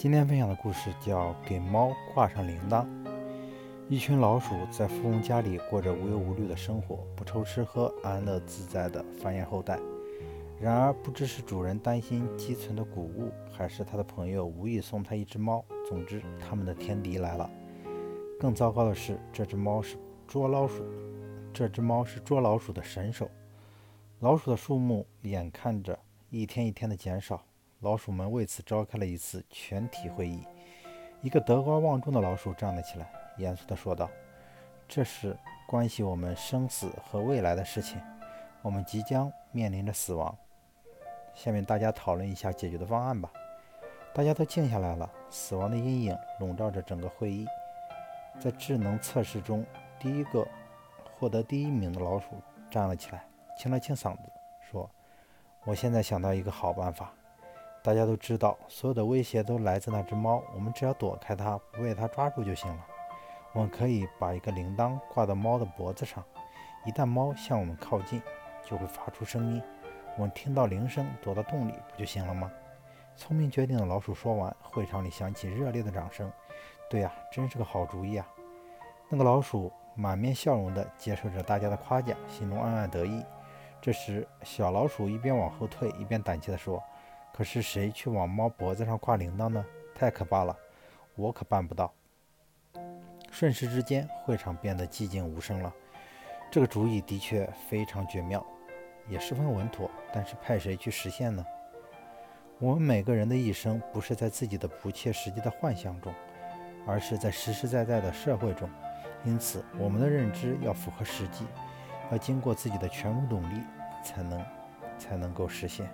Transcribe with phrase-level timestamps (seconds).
[0.00, 2.86] 今天分享的故事叫《给猫挂上铃铛》。
[3.86, 9.78] 一群老鼠在富翁家里过着无忧无虑的生活，不愁吃喝，安乐自在的繁衍后代。
[10.58, 17.50] 然而，不知是主人担心积存的谷物，还是他的朋友无意送他一只猫，总之，他们的天敌来了。
[18.38, 20.82] 更糟糕的是，这只猫是捉老鼠，
[21.52, 23.30] 这只猫是捉老鼠的神手。
[24.20, 25.98] 老鼠的数目眼看着
[26.30, 27.44] 一天一天的减少。
[27.80, 30.46] 老鼠们为此召开了一次全体会议。
[31.22, 34.10] 一个德高望重的老鼠站了起来，严肃地说道
[34.86, 35.34] ：“这是
[35.66, 37.98] 关系我们生死和未来的事情，
[38.60, 40.36] 我们即将面临着死亡。
[41.34, 43.32] 下面大家讨论一下解决的方案吧。”
[44.12, 47.46] 大家都静下来了，死亡的阴影笼罩着整个会议。
[48.38, 49.64] 在智能测试中，
[49.98, 50.46] 第一个
[51.18, 53.24] 获得第一名的老鼠站了起来，
[53.56, 54.22] 清了清嗓子，
[54.70, 54.90] 说
[55.64, 57.10] ：“我现在想到一个好办法。”
[57.82, 60.42] 大家都知道，所有的威胁都来自那只猫。
[60.54, 62.86] 我们只要躲开它，不被它抓住就行了。
[63.52, 66.22] 我们可以把一个铃铛挂到猫的脖子上，
[66.84, 68.20] 一旦猫向我们靠近，
[68.64, 69.62] 就会发出声音。
[70.16, 72.50] 我们听到铃声，躲到洞里不就行了吗？
[73.16, 76.30] 聪明绝顶的老鼠说完，会场里响起热烈的掌声。
[76.90, 78.28] 对呀，真是个好主意啊！
[79.08, 83.24] 那个老鼠满面笑容地接受着大家的夸奖，心中暗暗得意。
[83.80, 86.82] 这时，小老鼠一边往后退，一边胆怯地说。
[87.40, 89.64] 可是谁去往猫脖子上挂铃铛呢？
[89.94, 90.54] 太可怕了，
[91.14, 91.90] 我可办不到。
[93.30, 95.72] 瞬时之间，会场变得寂静无声了。
[96.50, 98.44] 这个主意的确非常绝妙，
[99.08, 99.90] 也十分稳妥。
[100.12, 101.42] 但是派谁去实现呢？
[102.58, 106.12] 我们每个人的一生不是在自己的不切实际的幻想中，
[106.86, 108.68] 而是在实实在在的社会中。
[109.24, 111.46] 因此，我们的认知要符合实际，
[112.12, 113.62] 要经过自己的全部努力，
[114.04, 114.44] 才能
[114.98, 115.88] 才能够实现。